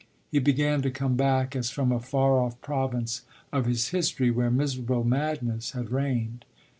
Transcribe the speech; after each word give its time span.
He 0.31 0.39
began 0.39 0.81
to 0.81 0.89
come 0.89 1.15
back 1.15 1.55
as 1.55 1.69
from 1.69 1.91
a 1.91 1.99
far 1.99 2.39
off 2.39 2.59
province 2.59 3.21
of 3.53 3.67
his 3.67 3.89
history 3.89 4.31
where 4.31 4.49
miserable 4.49 5.03
madness 5.03 5.73
had 5.73 5.91
reigned. 5.91 6.43